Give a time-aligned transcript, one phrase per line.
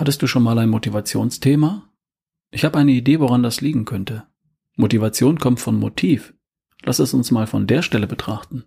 [0.00, 1.82] Hattest du schon mal ein Motivationsthema?
[2.50, 4.22] Ich habe eine Idee, woran das liegen könnte.
[4.74, 6.32] Motivation kommt von Motiv.
[6.82, 8.64] Lass es uns mal von der Stelle betrachten.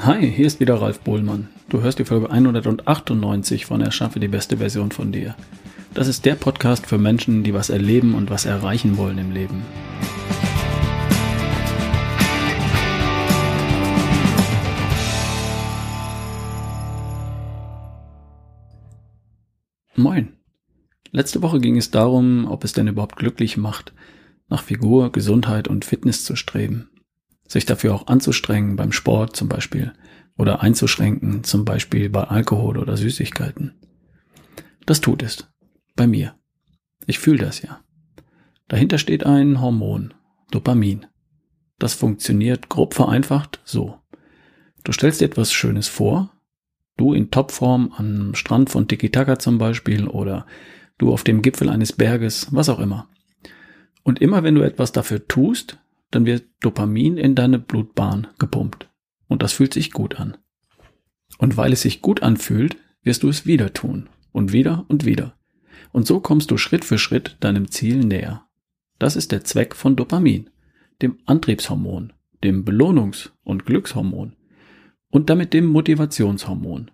[0.00, 1.48] Hi, hier ist wieder Ralf Bohlmann.
[1.70, 5.34] Du hörst die Folge 198 von Erschaffe die beste Version von dir.
[5.94, 9.62] Das ist der Podcast für Menschen, die was erleben und was erreichen wollen im Leben.
[20.00, 20.32] Moin.
[21.12, 23.92] Letzte Woche ging es darum, ob es denn überhaupt glücklich macht,
[24.48, 26.90] nach Figur, Gesundheit und Fitness zu streben.
[27.46, 29.92] Sich dafür auch anzustrengen beim Sport zum Beispiel
[30.38, 33.74] oder einzuschränken zum Beispiel bei Alkohol oder Süßigkeiten.
[34.86, 35.48] Das tut es.
[35.96, 36.34] Bei mir.
[37.06, 37.80] Ich fühle das ja.
[38.68, 40.14] Dahinter steht ein Hormon,
[40.50, 41.06] Dopamin.
[41.78, 43.98] Das funktioniert grob vereinfacht so.
[44.82, 46.32] Du stellst dir etwas Schönes vor,
[47.00, 50.44] Du in Topform am Strand von Tiki-Taka zum Beispiel oder
[50.98, 53.08] du auf dem Gipfel eines Berges, was auch immer.
[54.02, 55.78] Und immer wenn du etwas dafür tust,
[56.10, 58.90] dann wird Dopamin in deine Blutbahn gepumpt.
[59.28, 60.36] Und das fühlt sich gut an.
[61.38, 64.10] Und weil es sich gut anfühlt, wirst du es wieder tun.
[64.30, 65.38] Und wieder und wieder.
[65.92, 68.44] Und so kommst du Schritt für Schritt deinem Ziel näher.
[68.98, 70.50] Das ist der Zweck von Dopamin,
[71.00, 72.12] dem Antriebshormon,
[72.44, 74.36] dem Belohnungs- und Glückshormon
[75.10, 76.90] und damit dem Motivationshormon.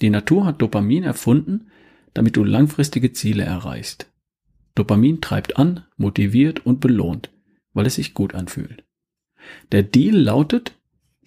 [0.00, 1.70] Die Natur hat Dopamin erfunden,
[2.14, 4.10] damit du langfristige Ziele erreichst.
[4.74, 7.30] Dopamin treibt an, motiviert und belohnt,
[7.72, 8.84] weil es sich gut anfühlt.
[9.72, 10.78] Der Deal lautet,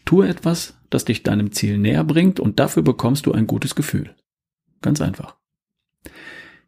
[0.05, 4.15] tue etwas, das dich deinem Ziel näher bringt und dafür bekommst du ein gutes Gefühl.
[4.81, 5.35] Ganz einfach.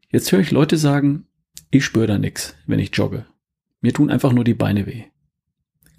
[0.09, 1.25] Jetzt höre ich Leute sagen,
[1.69, 3.25] ich spüre da nix, wenn ich jogge.
[3.79, 5.05] Mir tun einfach nur die Beine weh.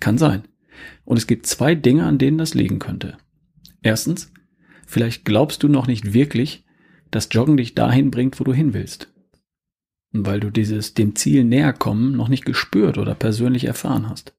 [0.00, 0.44] Kann sein.
[1.04, 3.16] Und es gibt zwei Dinge, an denen das liegen könnte.
[3.82, 4.32] Erstens,
[4.86, 6.64] vielleicht glaubst du noch nicht wirklich,
[7.10, 9.12] dass Joggen dich dahin bringt, wo du hin willst.
[10.12, 14.34] Weil du dieses dem Ziel näher kommen noch nicht gespürt oder persönlich erfahren hast.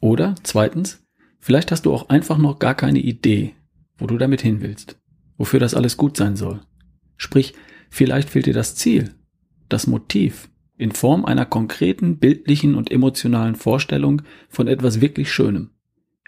[0.00, 1.04] Oder zweitens,
[1.38, 3.54] vielleicht hast du auch einfach noch gar keine Idee,
[3.98, 4.98] wo du damit hin willst,
[5.36, 6.60] wofür das alles gut sein soll.
[7.16, 7.54] Sprich,
[7.90, 9.14] vielleicht fehlt dir das Ziel,
[9.68, 15.70] das Motiv, in Form einer konkreten, bildlichen und emotionalen Vorstellung von etwas wirklich Schönem.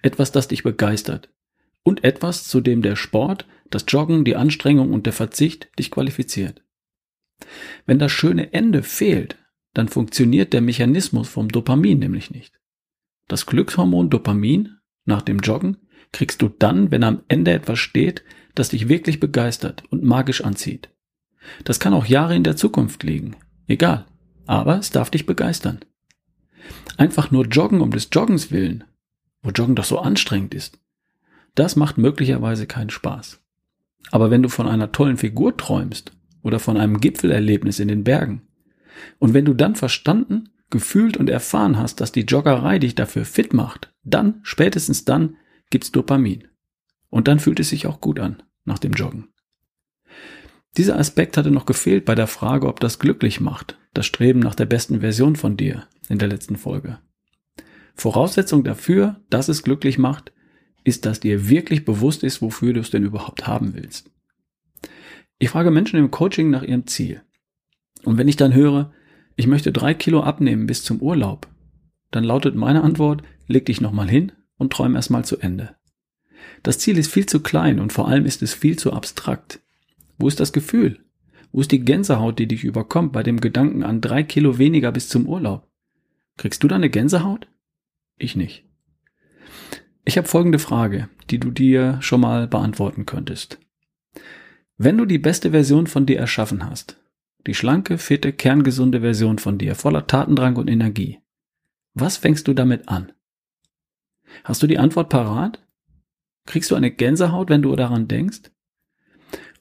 [0.03, 1.31] Etwas, das dich begeistert,
[1.83, 6.63] und etwas, zu dem der Sport, das Joggen, die Anstrengung und der Verzicht dich qualifiziert.
[7.87, 9.37] Wenn das schöne Ende fehlt,
[9.75, 12.61] dann funktioniert der Mechanismus vom Dopamin nämlich nicht.
[13.29, 15.79] Das Glückshormon Dopamin nach dem Joggen
[16.13, 18.23] kriegst du dann, wenn am Ende etwas steht,
[18.55, 20.91] das dich wirklich begeistert und magisch anzieht.
[21.65, 23.37] Das kann auch Jahre in der Zukunft liegen.
[23.67, 24.07] Egal.
[24.47, 25.81] Aber es darf dich begeistern.
[26.97, 28.85] Einfach nur joggen um des Joggens willen,
[29.43, 30.79] wo Joggen doch so anstrengend ist,
[31.55, 33.41] das macht möglicherweise keinen Spaß.
[34.11, 38.43] Aber wenn du von einer tollen Figur träumst oder von einem Gipfelerlebnis in den Bergen
[39.19, 43.53] und wenn du dann verstanden, gefühlt und erfahren hast, dass die Joggerei dich dafür fit
[43.53, 45.37] macht, dann, spätestens dann,
[45.71, 46.49] gibt's Dopamin.
[47.11, 49.29] Und dann fühlt es sich auch gut an nach dem Joggen.
[50.79, 54.55] Dieser Aspekt hatte noch gefehlt bei der Frage, ob das glücklich macht, das Streben nach
[54.55, 56.99] der besten Version von dir in der letzten Folge.
[57.95, 60.33] Voraussetzung dafür, dass es glücklich macht,
[60.85, 64.11] ist, dass dir wirklich bewusst ist, wofür du es denn überhaupt haben willst.
[65.39, 67.23] Ich frage Menschen im Coaching nach ihrem Ziel.
[68.05, 68.93] Und wenn ich dann höre,
[69.37, 71.49] ich möchte drei Kilo abnehmen bis zum Urlaub,
[72.11, 75.75] dann lautet meine Antwort, leg dich nochmal hin und träum erstmal zu Ende.
[76.63, 79.61] Das Ziel ist viel zu klein und vor allem ist es viel zu abstrakt.
[80.19, 81.01] Wo ist das Gefühl?
[81.53, 85.09] Wo ist die Gänsehaut, die dich überkommt bei dem Gedanken an drei Kilo weniger bis
[85.09, 85.69] zum Urlaub?
[86.37, 87.49] Kriegst du da eine Gänsehaut?
[88.17, 88.65] Ich nicht.
[90.05, 93.59] Ich habe folgende Frage, die du dir schon mal beantworten könntest.
[94.77, 96.99] Wenn du die beste Version von dir erschaffen hast,
[97.47, 101.21] die schlanke, fitte, kerngesunde Version von dir, voller Tatendrang und Energie,
[101.95, 103.13] was fängst du damit an?
[104.45, 105.65] Hast du die Antwort parat?
[106.47, 108.51] Kriegst du eine Gänsehaut, wenn du daran denkst?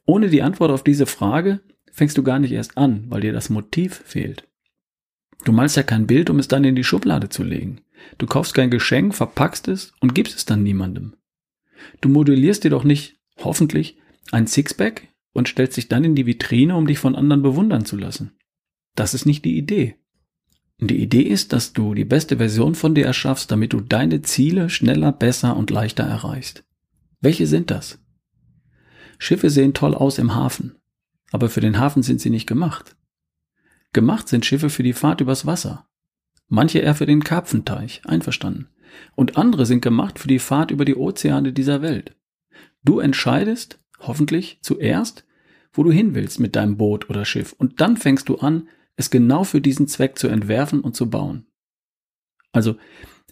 [0.06, 1.62] Ohne die Antwort auf diese Frage
[1.92, 4.48] fängst du gar nicht erst an, weil dir das Motiv fehlt.
[5.44, 7.82] Du malst ja kein Bild, um es dann in die Schublade zu legen.
[8.18, 11.16] Du kaufst kein Geschenk, verpackst es und gibst es dann niemandem.
[12.02, 13.98] Du modellierst dir doch nicht, hoffentlich,
[14.32, 17.98] ein Sixpack und stellst dich dann in die Vitrine, um dich von anderen bewundern zu
[17.98, 18.32] lassen.
[18.96, 19.96] Das ist nicht die Idee.
[20.80, 24.70] Die Idee ist, dass du die beste Version von dir erschaffst, damit du deine Ziele
[24.70, 26.64] schneller, besser und leichter erreichst.
[27.20, 28.00] Welche sind das?
[29.20, 30.80] Schiffe sehen toll aus im Hafen,
[31.32, 32.96] aber für den Hafen sind sie nicht gemacht.
[33.94, 35.88] Gemacht sind Schiffe für die Fahrt übers Wasser.
[36.54, 38.68] Manche eher für den Karpfenteich, einverstanden.
[39.16, 42.18] Und andere sind gemacht für die Fahrt über die Ozeane dieser Welt.
[42.84, 45.26] Du entscheidest, hoffentlich, zuerst,
[45.72, 47.56] wo du hin willst mit deinem Boot oder Schiff.
[47.58, 48.68] Und dann fängst du an,
[48.98, 51.46] es genau für diesen Zweck zu entwerfen und zu bauen.
[52.52, 52.76] Also,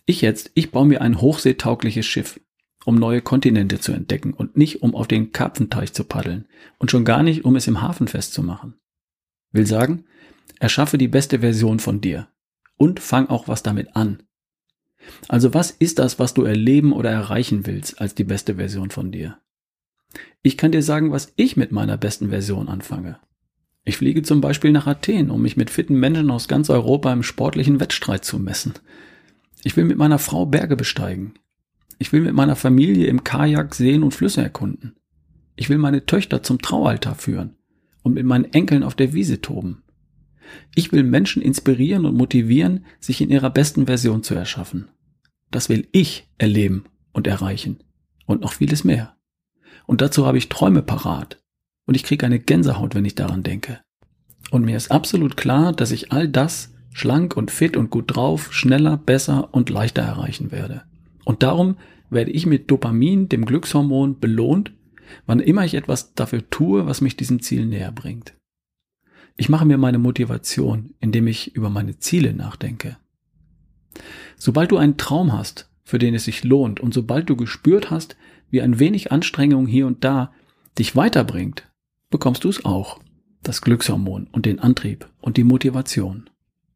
[0.06, 2.40] ich jetzt, ich baue mir ein hochseetaugliches Schiff,
[2.86, 7.04] um neue Kontinente zu entdecken und nicht um auf den Karpfenteich zu paddeln und schon
[7.04, 8.76] gar nicht, um es im Hafen festzumachen.
[9.52, 10.06] Will sagen,
[10.58, 12.30] erschaffe die beste Version von dir
[12.80, 14.24] und fang auch was damit an.
[15.28, 19.12] Also was ist das, was du erleben oder erreichen willst als die beste Version von
[19.12, 19.38] dir?
[20.42, 23.20] Ich kann dir sagen, was ich mit meiner besten Version anfange.
[23.84, 27.24] Ich fliege zum Beispiel nach Athen, um mich mit fitten Menschen aus ganz Europa im
[27.24, 28.74] sportlichen Wettstreit zu messen.
[29.64, 31.34] Ich will mit meiner Frau Berge besteigen.
[31.98, 34.96] Ich will mit meiner Familie im Kajak Seen und Flüsse erkunden.
[35.58, 37.58] Ich will meine Töchter zum Traualtar führen
[38.04, 39.84] und mit meinen Enkeln auf der Wiese toben.
[40.76, 44.90] Ich will Menschen inspirieren und motivieren, sich in ihrer besten Version zu erschaffen.
[45.52, 47.84] Das will ich erleben und erreichen.
[48.26, 49.16] Und noch vieles mehr.
[49.88, 51.42] Und dazu habe ich Träume parat.
[51.86, 53.80] Und ich kriege eine Gänsehaut, wenn ich daran denke.
[54.52, 58.54] Und mir ist absolut klar, dass ich all das schlank und fit und gut drauf,
[58.54, 60.84] schneller, besser und leichter erreichen werde.
[61.26, 61.78] Und darum
[62.10, 64.72] werde ich mit Dopamin, dem Glückshormon, belohnt,
[65.26, 68.34] wann immer ich etwas dafür tue, was mich diesem Ziel näher bringt.
[69.40, 72.98] Ich mache mir meine Motivation, indem ich über meine Ziele nachdenke.
[74.36, 78.18] Sobald du einen Traum hast, für den es sich lohnt, und sobald du gespürt hast,
[78.50, 80.34] wie ein wenig Anstrengung hier und da
[80.78, 81.72] dich weiterbringt,
[82.10, 83.00] bekommst du es auch.
[83.42, 86.30] Das Glückshormon und den Antrieb und die Motivation.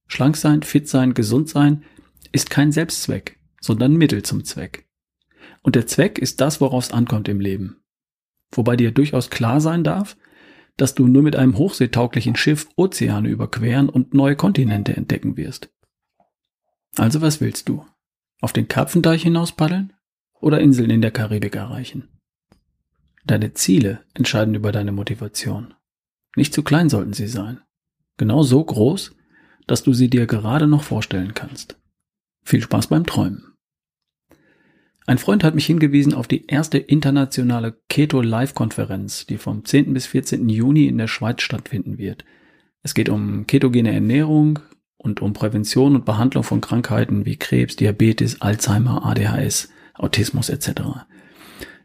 [0.07, 1.83] Schlank sein, fit sein, gesund sein
[2.31, 4.88] ist kein Selbstzweck, sondern Mittel zum Zweck.
[5.63, 7.81] Und der Zweck ist das, worauf es ankommt im Leben.
[8.54, 10.15] Wobei dir durchaus klar sein darf,
[10.78, 15.70] dass du nur mit einem hochseetauglichen Schiff Ozeane überqueren und neue Kontinente entdecken wirst.
[16.96, 17.86] Also was willst du?
[18.42, 19.94] Auf den Karpfenteich hinaus paddeln
[20.40, 22.10] oder Inseln in der Karibik erreichen?
[23.25, 25.74] Deine Ziele entscheiden über deine Motivation.
[26.36, 27.62] Nicht zu klein sollten sie sein.
[28.18, 29.16] Genau so groß,
[29.68, 31.80] dass du sie dir gerade noch vorstellen kannst.
[32.44, 33.52] Viel Spaß beim Träumen.
[35.05, 39.94] Ein Freund hat mich hingewiesen auf die erste internationale Keto Live Konferenz, die vom 10.
[39.94, 40.47] bis 14.
[40.47, 42.23] Juni in der Schweiz stattfinden wird.
[42.83, 44.59] Es geht um ketogene Ernährung,
[45.03, 50.69] und um Prävention und Behandlung von Krankheiten wie Krebs, Diabetes, Alzheimer, ADHS, Autismus etc.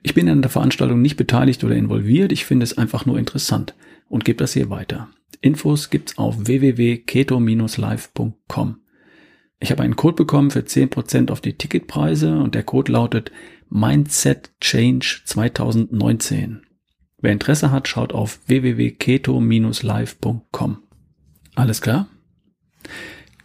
[0.03, 3.75] Ich bin an der Veranstaltung nicht beteiligt oder involviert, ich finde es einfach nur interessant
[4.09, 5.11] und gebe das hier weiter.
[5.41, 8.77] Infos gibt's auf www.keto-live.com.
[9.61, 13.33] Ich habe einen Code bekommen für 10% auf die Ticketpreise und der Code lautet
[13.69, 16.63] Mindset Change 2019.
[17.21, 20.79] Wer Interesse hat, schaut auf www.keto-live.com.
[21.57, 22.07] Alles klar?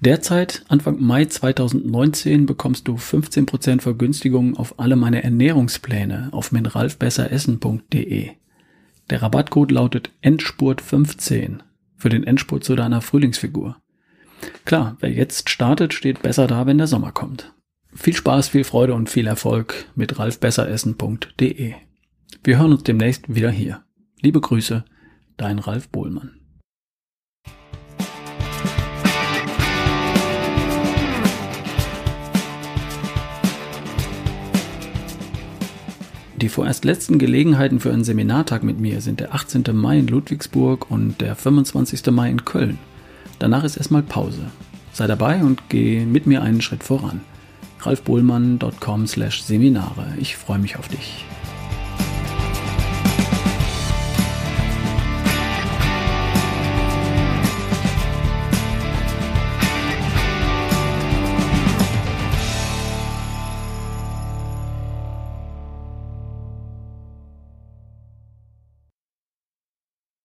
[0.01, 8.29] Derzeit, Anfang Mai 2019, bekommst du 15% Vergünstigung auf alle meine Ernährungspläne auf mineralfbesseressen.de.
[9.09, 11.59] Der Rabattcode lautet Endspurt15
[11.95, 13.77] für den Endspurt zu deiner Frühlingsfigur.
[14.65, 17.53] Klar, wer jetzt startet, steht besser da, wenn der Sommer kommt.
[17.93, 21.73] Viel Spaß, viel Freude und viel Erfolg mit ralfbesseressen.de.
[22.43, 23.83] Wir hören uns demnächst wieder hier.
[24.21, 24.83] Liebe Grüße,
[25.37, 26.39] dein Ralf Bohlmann.
[36.43, 39.63] Die vorerst letzten Gelegenheiten für einen Seminartag mit mir sind der 18.
[39.71, 42.11] Mai in Ludwigsburg und der 25.
[42.11, 42.79] Mai in Köln.
[43.43, 44.45] Danach ist erstmal Pause.
[44.93, 47.19] Sei dabei und geh mit mir einen Schritt voran.
[47.81, 50.13] ralfbohlmann.com slash Seminare.
[50.17, 51.25] Ich freue mich auf dich.